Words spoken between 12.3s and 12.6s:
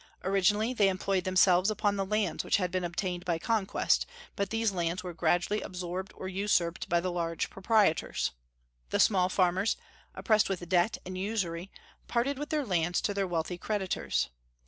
with